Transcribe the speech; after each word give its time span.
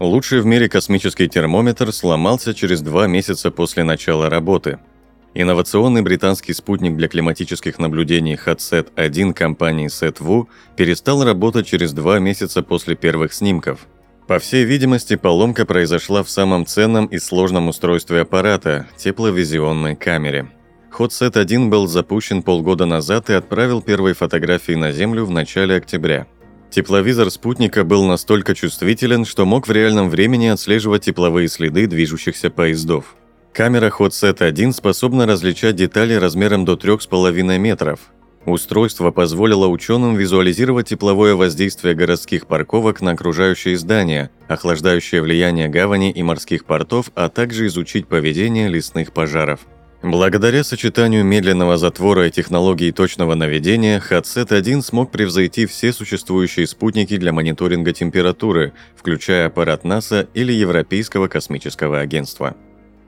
Лучший 0.00 0.40
в 0.40 0.46
мире 0.46 0.68
космический 0.68 1.28
термометр 1.28 1.92
сломался 1.92 2.54
через 2.54 2.80
два 2.80 3.06
месяца 3.06 3.50
после 3.50 3.84
начала 3.84 4.30
работы– 4.30 4.78
Инновационный 5.34 6.02
британский 6.02 6.52
спутник 6.52 6.96
для 6.96 7.06
климатических 7.06 7.78
наблюдений 7.78 8.34
HotSat-1 8.34 9.34
компании 9.34 9.88
SetVu 9.88 10.48
перестал 10.76 11.22
работать 11.22 11.66
через 11.66 11.92
два 11.92 12.18
месяца 12.18 12.62
после 12.62 12.96
первых 12.96 13.32
снимков. 13.32 13.86
По 14.26 14.38
всей 14.38 14.64
видимости, 14.64 15.16
поломка 15.16 15.64
произошла 15.64 16.22
в 16.22 16.30
самом 16.30 16.66
ценном 16.66 17.06
и 17.06 17.18
сложном 17.18 17.68
устройстве 17.68 18.22
аппарата– 18.22 18.88
тепловизионной 18.96 19.96
камере. 19.96 20.50
HotSat-1 20.90 21.68
был 21.68 21.86
запущен 21.86 22.42
полгода 22.42 22.84
назад 22.86 23.30
и 23.30 23.34
отправил 23.34 23.80
первые 23.80 24.14
фотографии 24.14 24.72
на 24.72 24.92
Землю 24.92 25.24
в 25.24 25.30
начале 25.30 25.76
октября. 25.76 26.26
Тепловизор 26.70 27.30
спутника 27.30 27.82
был 27.82 28.04
настолько 28.04 28.54
чувствителен, 28.54 29.24
что 29.24 29.46
мог 29.46 29.66
в 29.66 29.72
реальном 29.72 30.10
времени 30.10 30.46
отслеживать 30.46 31.04
тепловые 31.04 31.48
следы 31.48 31.86
движущихся 31.86 32.50
поездов. 32.50 33.16
Камера 33.52 33.90
HotSet 33.90 34.42
1 34.42 34.72
способна 34.72 35.26
различать 35.26 35.76
детали 35.76 36.14
размером 36.14 36.64
до 36.64 36.74
3,5 36.74 37.58
метров. 37.58 38.00
Устройство 38.44 39.10
позволило 39.10 39.66
ученым 39.66 40.16
визуализировать 40.16 40.88
тепловое 40.88 41.34
воздействие 41.34 41.94
городских 41.94 42.46
парковок 42.46 43.00
на 43.00 43.12
окружающие 43.12 43.76
здания, 43.76 44.30
охлаждающее 44.48 45.22
влияние 45.22 45.68
гавани 45.68 46.10
и 46.12 46.22
морских 46.22 46.64
портов, 46.64 47.10
а 47.14 47.28
также 47.28 47.66
изучить 47.66 48.06
поведение 48.06 48.68
лесных 48.68 49.12
пожаров. 49.12 49.60
Благодаря 50.02 50.62
сочетанию 50.62 51.24
медленного 51.24 51.76
затвора 51.76 52.28
и 52.28 52.30
технологии 52.30 52.92
точного 52.92 53.34
наведения, 53.34 54.00
HotSat 54.00 54.54
1 54.54 54.82
смог 54.82 55.10
превзойти 55.10 55.66
все 55.66 55.92
существующие 55.92 56.68
спутники 56.68 57.16
для 57.16 57.32
мониторинга 57.32 57.92
температуры, 57.92 58.74
включая 58.94 59.48
аппарат 59.48 59.82
НАСА 59.82 60.28
или 60.34 60.52
Европейского 60.52 61.26
космического 61.26 61.98
агентства. 61.98 62.54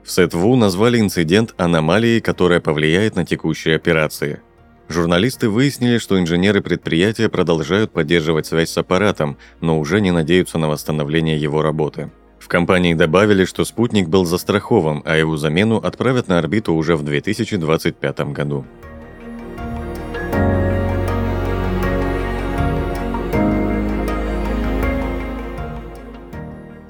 В 0.02 0.10
Сетву 0.10 0.56
назвали 0.56 0.98
инцидент 0.98 1.54
аномалией, 1.58 2.20
которая 2.20 2.60
повлияет 2.60 3.14
на 3.14 3.24
текущие 3.24 3.76
операции. 3.76 4.40
Журналисты 4.88 5.48
выяснили, 5.48 5.98
что 5.98 6.18
инженеры 6.18 6.60
предприятия 6.60 7.28
продолжают 7.28 7.92
поддерживать 7.92 8.46
связь 8.46 8.70
с 8.70 8.78
аппаратом, 8.78 9.38
но 9.60 9.78
уже 9.78 10.00
не 10.00 10.10
надеются 10.10 10.58
на 10.58 10.68
восстановление 10.68 11.40
его 11.40 11.62
работы. 11.62 12.10
Компании 12.50 12.94
добавили, 12.94 13.44
что 13.44 13.64
спутник 13.64 14.08
был 14.08 14.24
застрахован, 14.24 15.02
а 15.04 15.16
его 15.16 15.36
замену 15.36 15.76
отправят 15.76 16.26
на 16.26 16.38
орбиту 16.38 16.74
уже 16.74 16.96
в 16.96 17.04
2025 17.04 18.20
году. 18.32 18.64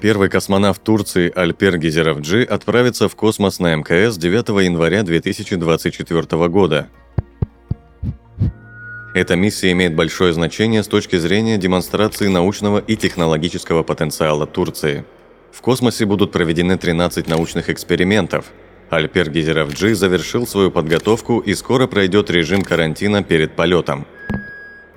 Первый 0.01 0.29
космонавт 0.29 0.81
Турции 0.81 1.31
Альпер 1.35 1.77
Гизеровджи 1.77 2.41
отправится 2.41 3.07
в 3.07 3.15
космос 3.15 3.59
на 3.59 3.75
МКС 3.75 4.17
9 4.17 4.65
января 4.65 5.03
2024 5.03 6.47
года. 6.47 6.89
Эта 9.13 9.35
миссия 9.35 9.73
имеет 9.73 9.95
большое 9.95 10.33
значение 10.33 10.81
с 10.81 10.87
точки 10.87 11.17
зрения 11.17 11.59
демонстрации 11.59 12.29
научного 12.29 12.79
и 12.79 12.95
технологического 12.95 13.83
потенциала 13.83 14.47
Турции. 14.47 15.05
В 15.51 15.61
космосе 15.61 16.05
будут 16.05 16.31
проведены 16.31 16.77
13 16.77 17.27
научных 17.27 17.69
экспериментов. 17.69 18.45
Альпер 18.89 19.29
Гизеровджи 19.29 19.95
завершил 19.95 20.47
свою 20.47 20.71
подготовку 20.71 21.39
и 21.39 21.53
скоро 21.53 21.87
пройдет 21.87 22.29
режим 22.29 22.61
карантина 22.61 23.23
перед 23.23 23.55
полетом, 23.55 24.05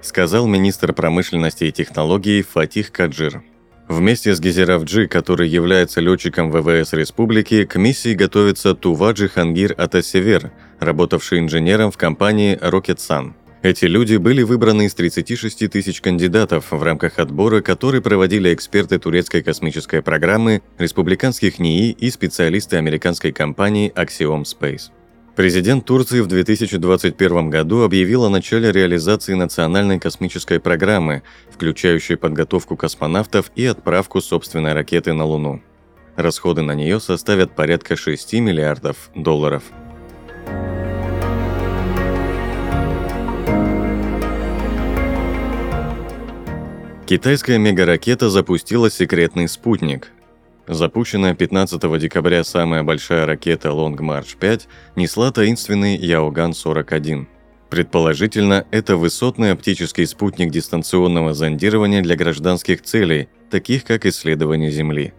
сказал 0.03 0.47
министр 0.47 0.93
промышленности 0.93 1.65
и 1.65 1.73
технологий 1.73 2.43
Фатих 2.43 2.91
Каджир. 2.93 3.43
Вместе 3.89 4.35
с 4.35 4.41
Гизеравджи, 4.41 5.07
который 5.07 5.49
является 5.49 6.01
летчиком 6.01 6.51
ВВС 6.51 6.95
республики, 6.95 7.65
к 7.65 7.77
миссии 7.77 8.15
готовится 8.15 8.75
Туваджи 8.75 9.29
Хангир 9.29 9.75
Атасевер, 9.77 10.53
работавший 10.81 11.41
инженером 11.41 11.91
в 11.91 11.99
компании 11.99 12.59
Rocket 12.61 12.97
Sun. 12.97 13.35
Эти 13.65 13.87
люди 13.87 14.17
были 14.17 14.43
выбраны 14.43 14.85
из 14.85 14.95
36 14.95 15.71
тысяч 15.71 16.03
кандидатов 16.03 16.71
в 16.71 16.83
рамках 16.83 17.19
отбора, 17.19 17.63
который 17.63 18.03
проводили 18.03 18.53
эксперты 18.53 18.99
турецкой 18.99 19.43
космической 19.43 20.03
программы, 20.03 20.61
республиканских 20.77 21.59
НИИ 21.59 21.93
и 21.93 22.11
специалисты 22.11 22.77
американской 22.77 23.33
компании 23.33 23.91
Axiom 23.97 24.43
Space. 24.43 24.91
Президент 25.35 25.87
Турции 25.87 26.21
в 26.21 26.27
2021 26.27 27.49
году 27.49 27.85
объявил 27.85 28.25
о 28.25 28.29
начале 28.29 28.71
реализации 28.71 29.33
национальной 29.33 29.99
космической 29.99 30.61
программы, 30.61 31.23
включающей 31.51 32.19
подготовку 32.19 32.77
космонавтов 32.77 33.51
и 33.57 33.65
отправку 33.65 34.21
собственной 34.21 34.75
ракеты 34.75 35.15
на 35.15 35.25
Луну. 35.25 35.63
Расходы 36.17 36.61
на 36.61 36.75
нее 36.75 37.01
составят 37.01 37.57
порядка 37.57 37.97
6 37.97 38.35
миллиардов 38.35 39.09
долларов. 39.15 39.63
Китайская 47.07 47.59
мегаракета 47.59 48.31
запустила 48.31 48.91
секретный 48.91 49.47
спутник, 49.47 50.11
Запущенная 50.67 51.35
15 51.35 51.99
декабря 52.01 52.43
самая 52.43 52.83
большая 52.83 53.27
ракета 53.27 53.69
Long 53.69 53.97
March 53.99 54.39
5 54.41 54.67
несла 54.97 55.31
таинственный 55.31 55.99
Яоган-41. 55.99 57.27
Предположительно, 57.69 58.67
это 58.71 58.97
высотный 58.97 59.53
оптический 59.53 60.07
спутник 60.07 60.51
дистанционного 60.51 61.35
зондирования 61.35 62.01
для 62.01 62.17
гражданских 62.17 62.81
целей, 62.81 63.29
таких 63.51 63.85
как 63.85 64.07
исследование 64.07 64.71
Земли. 64.71 65.13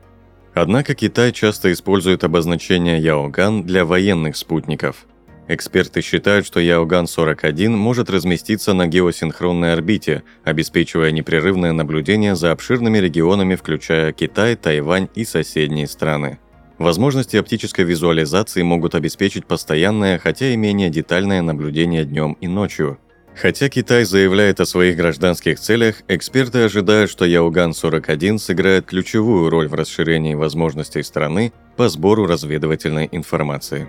Однако 0.56 0.96
Китай 0.96 1.32
часто 1.32 1.72
использует 1.72 2.24
обозначение 2.24 3.00
Яоган 3.00 3.64
для 3.64 3.86
военных 3.86 4.38
спутников– 4.38 5.06
Эксперты 5.48 6.02
считают, 6.02 6.46
что 6.46 6.60
Яоган-41 6.60 7.70
может 7.70 8.10
разместиться 8.10 8.74
на 8.74 8.88
геосинхронной 8.88 9.74
орбите, 9.74 10.24
обеспечивая 10.44 11.12
непрерывное 11.12 11.72
наблюдение 11.72 12.36
за 12.36 12.52
обширными 12.52 12.98
регионами, 12.98 13.56
включая 13.56 14.12
Китай, 14.12 14.56
Тайвань 14.56 15.08
и 15.14 15.24
соседние 15.24 15.88
страны. 15.88 16.40
Возможности 16.80 17.38
оптической 17.38 17.86
визуализации 17.86 18.64
могут 18.64 18.96
обеспечить 18.96 19.46
постоянное, 19.46 20.18
хотя 20.18 20.50
и 20.50 20.58
менее 20.58 20.90
детальное 20.90 21.42
наблюдение 21.42 22.06
днем 22.06 22.38
и 22.42 22.48
ночью. 22.48 22.98
Хотя 23.36 23.70
Китай 23.70 24.04
заявляет 24.04 24.60
о 24.62 24.66
своих 24.66 24.98
гражданских 24.98 25.60
целях, 25.60 26.04
эксперты 26.08 26.64
ожидают, 26.64 27.12
что 27.12 27.26
Яоган-41 27.26 28.40
сыграет 28.40 28.88
ключевую 28.88 29.50
роль 29.50 29.68
в 29.68 29.74
расширении 29.74 30.34
возможностей 30.34 31.04
страны 31.04 31.54
по 31.76 31.88
сбору 31.90 32.26
разведывательной 32.26 33.10
информации. 33.12 33.88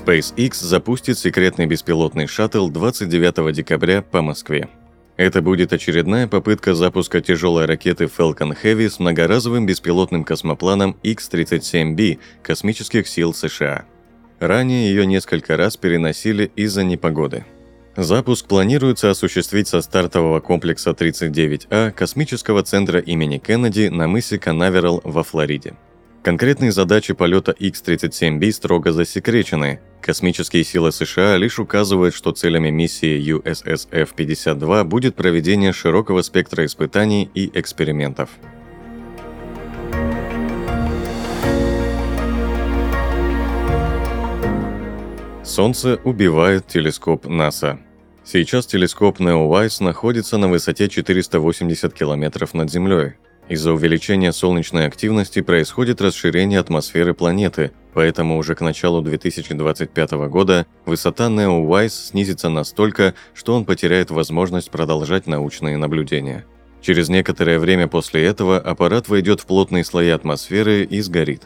SpaceX 0.00 0.54
запустит 0.54 1.18
секретный 1.18 1.66
беспилотный 1.66 2.26
шаттл 2.26 2.68
29 2.68 3.54
декабря 3.54 4.00
по 4.02 4.22
Москве. 4.22 4.68
Это 5.16 5.42
будет 5.42 5.74
очередная 5.74 6.26
попытка 6.26 6.74
запуска 6.74 7.20
тяжелой 7.20 7.66
ракеты 7.66 8.04
Falcon 8.04 8.56
Heavy 8.62 8.88
с 8.88 8.98
многоразовым 8.98 9.66
беспилотным 9.66 10.24
космопланом 10.24 10.96
X-37B 11.02 12.18
космических 12.42 13.06
сил 13.06 13.34
США. 13.34 13.84
Ранее 14.38 14.88
ее 14.88 15.04
несколько 15.04 15.58
раз 15.58 15.76
переносили 15.76 16.50
из-за 16.56 16.82
непогоды. 16.82 17.44
Запуск 17.94 18.46
планируется 18.46 19.10
осуществить 19.10 19.68
со 19.68 19.82
стартового 19.82 20.40
комплекса 20.40 20.90
39А 20.90 21.90
космического 21.90 22.62
центра 22.62 23.00
имени 23.00 23.36
Кеннеди 23.36 23.88
на 23.88 24.08
мысе 24.08 24.38
Канаверал 24.38 25.02
во 25.04 25.22
Флориде. 25.22 25.74
Конкретные 26.22 26.72
задачи 26.72 27.12
полета 27.12 27.52
X-37B 27.52 28.52
строго 28.52 28.92
засекречены. 28.92 29.80
Космические 30.02 30.64
силы 30.64 30.92
США 30.92 31.36
лишь 31.36 31.58
указывают, 31.58 32.14
что 32.14 32.32
целями 32.32 32.70
миссии 32.70 33.20
USSF-52 33.36 34.84
будет 34.84 35.14
проведение 35.14 35.72
широкого 35.72 36.22
спектра 36.22 36.64
испытаний 36.64 37.30
и 37.34 37.50
экспериментов. 37.58 38.30
Солнце 45.44 46.00
убивает 46.04 46.66
телескоп 46.66 47.26
НАСА. 47.26 47.80
Сейчас 48.24 48.66
телескоп 48.66 49.20
NEOWISE 49.20 49.82
находится 49.82 50.38
на 50.38 50.48
высоте 50.48 50.88
480 50.88 51.92
километров 51.92 52.54
над 52.54 52.70
Землей. 52.70 53.14
Из-за 53.50 53.72
увеличения 53.72 54.32
солнечной 54.32 54.86
активности 54.86 55.42
происходит 55.42 56.00
расширение 56.00 56.60
атмосферы 56.60 57.14
планеты, 57.14 57.72
поэтому 57.92 58.38
уже 58.38 58.54
к 58.54 58.60
началу 58.60 59.02
2025 59.02 60.12
года 60.28 60.68
высота 60.86 61.26
NEOWISE 61.26 61.88
снизится 61.88 62.48
настолько, 62.48 63.14
что 63.34 63.56
он 63.56 63.64
потеряет 63.64 64.12
возможность 64.12 64.70
продолжать 64.70 65.26
научные 65.26 65.76
наблюдения. 65.78 66.46
Через 66.80 67.08
некоторое 67.08 67.58
время 67.58 67.88
после 67.88 68.24
этого 68.24 68.56
аппарат 68.56 69.08
войдет 69.08 69.40
в 69.40 69.46
плотные 69.46 69.82
слои 69.82 70.10
атмосферы 70.10 70.84
и 70.84 71.00
сгорит. 71.00 71.42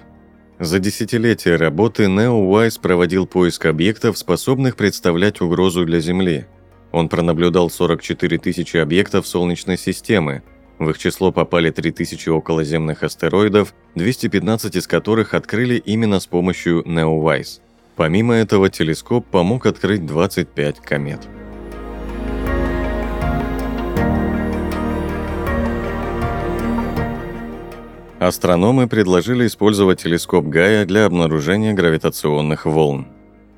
За 0.61 0.81
десятилетия 0.81 1.57
работы 1.57 2.05
NeoWise 2.05 2.83
проводил 2.83 3.27
поиск 3.27 3.65
объектов, 3.65 4.19
способных 4.19 4.77
представлять 4.77 5.41
угрозу 5.41 5.87
для 5.87 6.01
Земли. 6.01 6.45
Он 6.93 7.09
пронаблюдал 7.09 7.71
44 7.71 8.37
тысячи 8.37 8.77
объектов 8.77 9.27
Солнечной 9.27 9.79
системы. 9.79 10.43
В 10.79 10.91
их 10.91 10.99
число 10.99 11.31
попали 11.31 11.71
3000 11.71 12.29
околоземных 12.31 13.03
астероидов, 13.03 13.75
215 13.95 14.75
из 14.77 14.87
которых 14.87 15.35
открыли 15.35 15.77
именно 15.77 16.19
с 16.19 16.27
помощью 16.27 16.83
NeoWise. 16.83 17.61
Помимо 17.97 18.35
этого, 18.35 18.69
телескоп 18.71 19.25
помог 19.27 19.67
открыть 19.67 20.05
25 20.05 20.81
комет. 20.81 21.21
Астрономы 28.19 28.89
предложили 28.89 29.47
использовать 29.47 30.03
телескоп 30.03 30.47
Гая 30.47 30.87
для 30.87 31.05
обнаружения 31.05 31.75
гравитационных 31.75 32.65
волн. 32.65 33.14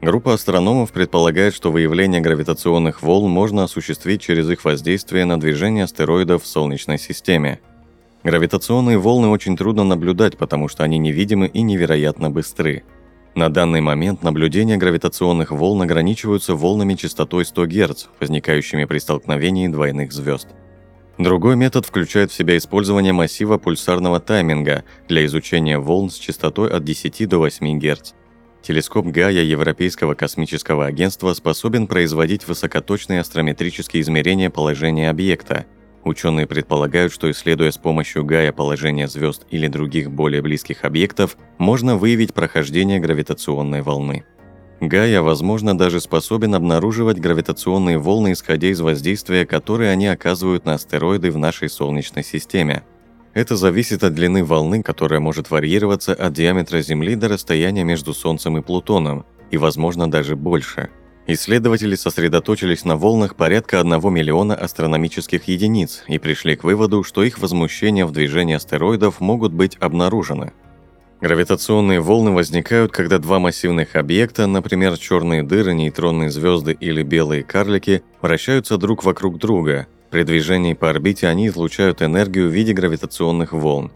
Группа 0.06 0.34
астрономов 0.34 0.92
предполагает, 0.92 1.52
что 1.52 1.72
выявление 1.72 2.20
гравитационных 2.20 3.02
волн 3.02 3.28
можно 3.28 3.64
осуществить 3.64 4.20
через 4.20 4.48
их 4.48 4.64
воздействие 4.64 5.24
на 5.24 5.40
движение 5.40 5.82
астероидов 5.82 6.44
в 6.44 6.46
Солнечной 6.46 6.96
системе. 6.96 7.58
Гравитационные 8.22 8.98
волны 8.98 9.26
очень 9.26 9.56
трудно 9.56 9.82
наблюдать, 9.82 10.38
потому 10.38 10.68
что 10.68 10.84
они 10.84 10.98
невидимы 10.98 11.48
и 11.48 11.60
невероятно 11.62 12.30
быстры. 12.30 12.84
На 13.34 13.48
данный 13.48 13.80
момент 13.80 14.22
наблюдения 14.22 14.76
гравитационных 14.76 15.50
волн 15.50 15.82
ограничиваются 15.82 16.54
волнами 16.54 16.94
частотой 16.94 17.44
100 17.44 17.66
Гц, 17.66 18.06
возникающими 18.20 18.84
при 18.84 18.98
столкновении 18.98 19.66
двойных 19.66 20.12
звезд– 20.12 20.46
Другой 21.18 21.56
метод 21.56 21.86
включает 21.86 22.30
в 22.30 22.34
себя 22.34 22.58
использование 22.58 23.14
массива 23.14 23.56
пульсарного 23.56 24.20
тайминга 24.20 24.84
для 25.08 25.24
изучения 25.24 25.78
волн 25.78 26.10
с 26.10 26.16
частотой 26.16 26.70
от 26.70 26.84
10 26.84 27.26
до 27.26 27.38
8 27.38 27.78
Гц. 27.78 28.12
Телескоп 28.66 29.06
Гая 29.06 29.44
Европейского 29.44 30.14
космического 30.16 30.86
агентства 30.86 31.32
способен 31.34 31.86
производить 31.86 32.48
высокоточные 32.48 33.20
астрометрические 33.20 34.02
измерения 34.02 34.50
положения 34.50 35.08
объекта. 35.08 35.66
Ученые 36.02 36.48
предполагают, 36.48 37.12
что 37.12 37.30
исследуя 37.30 37.70
с 37.70 37.78
помощью 37.78 38.24
Гая 38.24 38.50
положение 38.50 39.06
звезд 39.06 39.46
или 39.52 39.68
других 39.68 40.10
более 40.10 40.42
близких 40.42 40.84
объектов, 40.84 41.36
можно 41.58 41.96
выявить 41.96 42.34
прохождение 42.34 42.98
гравитационной 42.98 43.82
волны. 43.82 44.24
Гая, 44.80 45.22
возможно, 45.22 45.78
даже 45.78 46.00
способен 46.00 46.56
обнаруживать 46.56 47.20
гравитационные 47.20 47.98
волны, 47.98 48.32
исходя 48.32 48.66
из 48.66 48.80
воздействия, 48.80 49.46
которые 49.46 49.92
они 49.92 50.08
оказывают 50.08 50.64
на 50.64 50.74
астероиды 50.74 51.30
в 51.30 51.38
нашей 51.38 51.68
Солнечной 51.68 52.24
системе. 52.24 52.82
Это 53.36 53.54
зависит 53.54 54.02
от 54.02 54.14
длины 54.14 54.42
волны, 54.42 54.82
которая 54.82 55.20
может 55.20 55.50
варьироваться 55.50 56.14
от 56.14 56.32
диаметра 56.32 56.80
Земли 56.80 57.16
до 57.16 57.28
расстояния 57.28 57.84
между 57.84 58.14
Солнцем 58.14 58.56
и 58.56 58.62
Плутоном, 58.62 59.26
и, 59.50 59.58
возможно, 59.58 60.10
даже 60.10 60.36
больше. 60.36 60.88
Исследователи 61.26 61.96
сосредоточились 61.96 62.86
на 62.86 62.96
волнах 62.96 63.36
порядка 63.36 63.80
1 63.80 63.90
миллиона 64.10 64.54
астрономических 64.54 65.48
единиц 65.48 66.04
и 66.08 66.18
пришли 66.18 66.56
к 66.56 66.64
выводу, 66.64 67.02
что 67.02 67.22
их 67.24 67.38
возмущения 67.38 68.06
в 68.06 68.12
движении 68.12 68.54
астероидов 68.56 69.20
могут 69.20 69.52
быть 69.52 69.76
обнаружены– 69.80 70.54
Гравитационные 71.20 72.00
волны 72.00 72.30
возникают, 72.32 72.92
когда 72.92 73.18
два 73.18 73.38
массивных 73.38 73.96
объекта, 73.96 74.46
например, 74.46 74.98
черные 74.98 75.42
дыры, 75.42 75.72
нейтронные 75.72 76.30
звезды 76.30 76.76
или 76.78 77.02
белые 77.02 77.42
карлики, 77.42 78.02
вращаются 78.20 78.76
друг 78.76 79.02
вокруг 79.02 79.38
друга. 79.38 79.86
При 80.16 80.22
движении 80.22 80.72
по 80.72 80.88
орбите 80.88 81.28
они 81.28 81.48
излучают 81.48 82.00
энергию 82.00 82.48
в 82.48 82.50
виде 82.50 82.72
гравитационных 82.72 83.52
волн. 83.52 83.92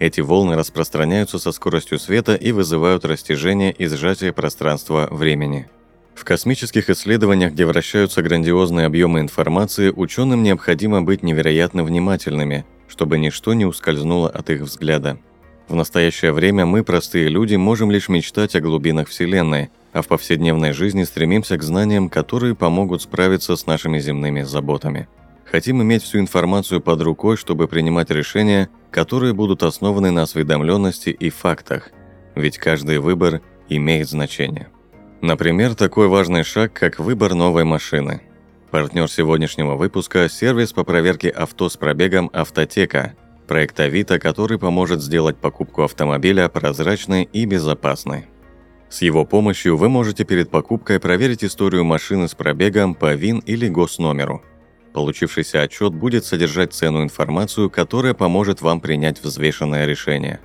Эти 0.00 0.20
волны 0.20 0.56
распространяются 0.56 1.38
со 1.38 1.52
скоростью 1.52 2.00
света 2.00 2.34
и 2.34 2.50
вызывают 2.50 3.04
растяжение 3.04 3.70
и 3.70 3.86
сжатие 3.86 4.32
пространства-времени. 4.32 5.70
В 6.16 6.24
космических 6.24 6.90
исследованиях, 6.90 7.52
где 7.52 7.66
вращаются 7.66 8.20
грандиозные 8.20 8.86
объемы 8.86 9.20
информации, 9.20 9.92
ученым 9.94 10.42
необходимо 10.42 11.02
быть 11.02 11.22
невероятно 11.22 11.84
внимательными, 11.84 12.66
чтобы 12.88 13.18
ничто 13.18 13.54
не 13.54 13.64
ускользнуло 13.64 14.28
от 14.28 14.50
их 14.50 14.62
взгляда. 14.62 15.20
В 15.68 15.76
настоящее 15.76 16.32
время 16.32 16.66
мы, 16.66 16.82
простые 16.82 17.28
люди, 17.28 17.54
можем 17.54 17.92
лишь 17.92 18.08
мечтать 18.08 18.56
о 18.56 18.60
глубинах 18.60 19.06
Вселенной, 19.06 19.70
а 19.92 20.02
в 20.02 20.08
повседневной 20.08 20.72
жизни 20.72 21.04
стремимся 21.04 21.56
к 21.56 21.62
знаниям, 21.62 22.08
которые 22.08 22.56
помогут 22.56 23.02
справиться 23.02 23.54
с 23.54 23.66
нашими 23.66 24.00
земными 24.00 24.42
заботами. 24.42 25.06
Хотим 25.50 25.82
иметь 25.82 26.02
всю 26.04 26.20
информацию 26.20 26.80
под 26.80 27.02
рукой, 27.02 27.36
чтобы 27.36 27.66
принимать 27.66 28.10
решения, 28.10 28.68
которые 28.90 29.34
будут 29.34 29.62
основаны 29.62 30.10
на 30.10 30.22
осведомленности 30.22 31.10
и 31.10 31.28
фактах, 31.28 31.90
ведь 32.36 32.58
каждый 32.58 32.98
выбор 32.98 33.40
имеет 33.68 34.08
значение. 34.08 34.68
Например, 35.20 35.74
такой 35.74 36.06
важный 36.08 36.44
шаг, 36.44 36.72
как 36.72 36.98
выбор 36.98 37.34
новой 37.34 37.64
машины. 37.64 38.22
Партнер 38.70 39.10
сегодняшнего 39.10 39.74
выпуска– 39.74 40.28
сервис 40.30 40.72
по 40.72 40.84
проверке 40.84 41.28
авто 41.28 41.68
с 41.68 41.76
пробегом 41.76 42.30
«Автотека», 42.32 43.14
проект 43.48 43.80
Авито, 43.80 44.20
который 44.20 44.58
поможет 44.58 45.02
сделать 45.02 45.36
покупку 45.36 45.82
автомобиля 45.82 46.48
прозрачной 46.48 47.24
и 47.24 47.44
безопасной. 47.44 48.26
С 48.88 49.02
его 49.02 49.24
помощью 49.24 49.76
вы 49.76 49.88
можете 49.88 50.24
перед 50.24 50.50
покупкой 50.50 51.00
проверить 51.00 51.42
историю 51.42 51.84
машины 51.84 52.28
с 52.28 52.34
пробегом 52.36 52.94
по 52.94 53.14
ВИН 53.14 53.40
или 53.40 53.68
госномеру. 53.68 54.42
Получившийся 54.92 55.62
отчет 55.62 55.94
будет 55.94 56.24
содержать 56.24 56.72
ценную 56.72 57.04
информацию, 57.04 57.70
которая 57.70 58.14
поможет 58.14 58.60
вам 58.60 58.80
принять 58.80 59.22
взвешенное 59.22 59.86
решение. 59.86 60.40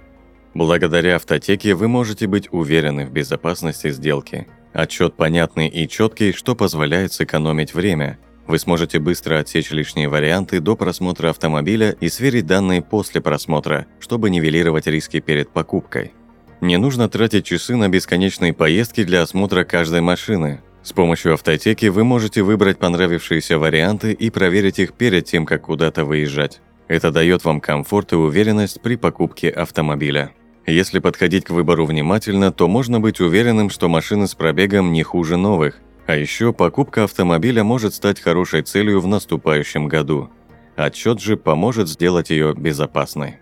Благодаря 0.54 1.16
автотеке 1.16 1.74
вы 1.74 1.88
можете 1.88 2.28
быть 2.28 2.48
уверены 2.52 3.06
в 3.06 3.12
безопасности 3.12 3.90
сделки. 3.90 4.48
Отчет 4.74 5.16
понятный 5.16 5.68
и 5.68 5.88
четкий, 5.88 6.32
что 6.32 6.56
позволяет 6.56 7.14
сэкономить 7.14 7.74
время– 7.74 8.20
вы 8.48 8.60
сможете 8.60 9.00
быстро 9.00 9.40
отсечь 9.40 9.72
лишние 9.72 10.08
варианты 10.08 10.60
до 10.60 10.76
просмотра 10.76 11.30
автомобиля 11.30 11.96
и 12.00 12.10
сверить 12.10 12.46
данные 12.46 12.84
после 12.84 13.20
просмотра, 13.20 13.88
чтобы 14.00 14.30
нивелировать 14.30 14.86
риски 14.88 15.20
перед 15.20 15.50
покупкой. 15.50 16.14
Не 16.62 16.78
нужно 16.78 17.10
тратить 17.10 17.46
часы 17.46 17.76
на 17.76 17.90
бесконечные 17.90 18.54
поездки 18.54 19.04
для 19.04 19.24
осмотра 19.24 19.64
каждой 19.64 20.02
машины. 20.02 20.62
С 20.86 20.94
помощью 20.94 21.34
автотеки 21.34 21.88
вы 21.88 22.04
можете 22.04 22.44
выбрать 22.44 22.78
понравившиеся 22.78 23.58
варианты 23.58 24.12
и 24.12 24.30
проверить 24.30 24.78
их 24.78 24.94
перед 24.94 25.26
тем, 25.26 25.48
как 25.48 25.64
куда-то 25.64 26.06
выезжать. 26.06 26.62
Это 26.88 27.12
дает 27.12 27.44
вам 27.44 27.60
комфорт 27.60 28.14
и 28.14 28.16
уверенность 28.16 28.80
при 28.82 28.96
покупке 28.96 29.50
автомобиля. 29.50 30.36
Если 30.68 31.00
подходить 31.00 31.46
к 31.46 31.50
выбору 31.50 31.88
внимательно, 31.88 32.52
то 32.52 32.68
можно 32.68 33.00
быть 33.00 33.20
уверенным, 33.20 33.72
что 33.72 33.90
машины 33.90 34.28
с 34.28 34.36
пробегом 34.36 34.94
не 34.94 35.02
хуже 35.02 35.38
новых, 35.38 35.80
а 36.06 36.16
еще 36.16 36.54
покупка 36.54 37.06
автомобиля 37.06 37.64
может 37.64 37.96
стать 37.96 38.22
хорошей 38.22 38.62
целью 38.62 39.02
в 39.02 39.08
наступающем 39.08 39.88
году. 39.88 40.30
Отчет 40.76 41.20
же 41.20 41.36
поможет 41.36 41.90
сделать 41.90 42.30
ее 42.30 42.54
безопасной. 42.56 43.38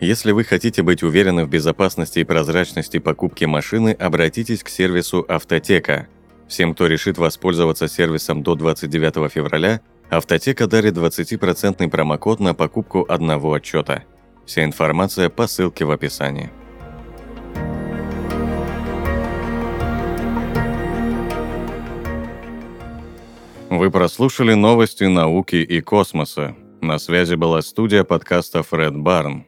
Если 0.00 0.32
вы 0.32 0.42
хотите 0.42 0.82
быть 0.82 1.04
уверены 1.04 1.44
в 1.44 1.48
безопасности 1.48 2.18
и 2.18 2.24
прозрачности 2.24 2.98
покупки 2.98 3.44
машины, 3.44 3.92
обратитесь 3.92 4.64
к 4.64 4.68
сервису 4.68 5.24
«Автотека». 5.28 6.08
Всем, 6.50 6.74
кто 6.74 6.88
решит 6.88 7.16
воспользоваться 7.16 7.86
сервисом 7.86 8.42
до 8.42 8.56
29 8.56 9.30
февраля, 9.32 9.80
«Автотека» 10.10 10.66
дарит 10.66 10.96
20% 10.96 11.88
промокод 11.88 12.40
на 12.40 12.54
покупку 12.54 13.06
одного 13.08 13.52
отчета. 13.52 14.02
Вся 14.46 14.64
информация 14.64 15.28
по 15.28 15.46
ссылке 15.46 15.84
в 15.84 15.92
описании. 15.92 16.50
Вы 23.70 23.92
прослушали 23.92 24.54
новости 24.54 25.04
науки 25.04 25.54
и 25.54 25.80
космоса. 25.80 26.56
На 26.80 26.98
связи 26.98 27.36
была 27.36 27.62
студия 27.62 28.02
подкастов 28.02 28.72
Red 28.72 28.96
Barn. 28.96 29.44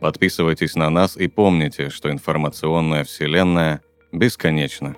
Подписывайтесь 0.00 0.76
на 0.76 0.90
нас 0.90 1.16
и 1.16 1.26
помните, 1.26 1.90
что 1.90 2.08
информационная 2.08 3.02
вселенная 3.02 3.82
бесконечна. 4.12 4.94